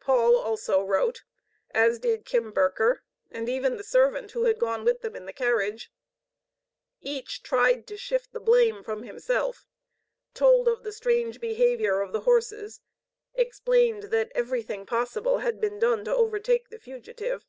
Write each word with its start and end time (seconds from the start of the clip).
Paul 0.00 0.34
also 0.36 0.82
wrote, 0.82 1.22
as 1.70 2.00
did 2.00 2.24
Kimberker 2.24 3.02
and 3.30 3.48
even 3.48 3.76
the 3.76 3.84
servant 3.84 4.32
who 4.32 4.42
had 4.42 4.58
gone 4.58 4.82
with 4.84 5.02
them 5.02 5.14
in 5.14 5.24
the 5.24 5.32
carriage. 5.32 5.92
Each 7.00 7.44
tried 7.44 7.86
to 7.86 7.96
shift 7.96 8.32
the 8.32 8.40
blame 8.40 8.82
from 8.82 9.04
himself, 9.04 9.68
told 10.34 10.66
of 10.66 10.82
the 10.82 10.90
strange 10.90 11.38
behavior 11.40 12.00
of 12.00 12.10
the 12.12 12.22
horses, 12.22 12.80
explained 13.34 14.10
that 14.10 14.32
everything 14.34 14.84
possible 14.84 15.38
had 15.38 15.60
been 15.60 15.78
done 15.78 16.04
to 16.06 16.12
overtake 16.16 16.70
the 16.70 16.80
fugitive. 16.80 17.46